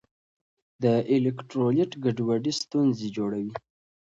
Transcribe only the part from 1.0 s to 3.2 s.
الیکټرولیټ ګډوډي ستونزې